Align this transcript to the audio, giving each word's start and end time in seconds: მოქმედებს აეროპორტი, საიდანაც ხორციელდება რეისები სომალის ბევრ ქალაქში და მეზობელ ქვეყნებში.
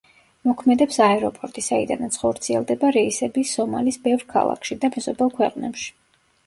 მოქმედებს 0.51 0.97
აეროპორტი, 1.07 1.63
საიდანაც 1.67 2.17
ხორციელდება 2.23 2.91
რეისები 2.99 3.47
სომალის 3.53 4.03
ბევრ 4.09 4.27
ქალაქში 4.35 4.83
და 4.85 4.95
მეზობელ 4.97 5.37
ქვეყნებში. 5.41 5.91